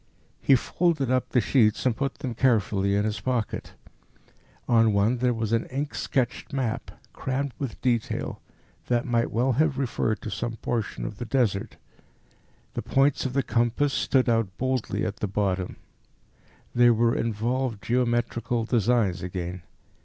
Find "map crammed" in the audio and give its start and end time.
6.53-7.53